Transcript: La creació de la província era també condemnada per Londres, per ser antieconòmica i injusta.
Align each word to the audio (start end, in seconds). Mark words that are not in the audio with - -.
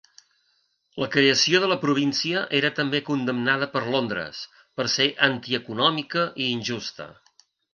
La 1.03 1.09
creació 1.15 1.59
de 1.63 1.67
la 1.71 1.77
província 1.83 2.41
era 2.61 2.71
també 2.81 3.01
condemnada 3.11 3.69
per 3.75 3.83
Londres, 3.97 4.41
per 4.81 4.87
ser 4.97 5.09
antieconòmica 5.29 6.25
i 6.47 6.53
injusta. 6.57 7.09